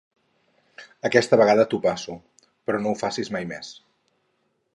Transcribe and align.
Aquesta 1.09 1.39
vegada 1.41 1.65
t'ho 1.73 1.81
passo, 1.85 2.15
però 2.71 2.81
no 2.87 2.95
ho 2.95 3.01
facis 3.03 3.31
mai 3.37 3.51
més. 3.53 3.75